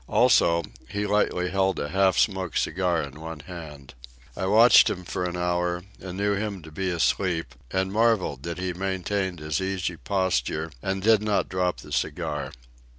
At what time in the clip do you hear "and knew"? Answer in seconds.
5.99-6.33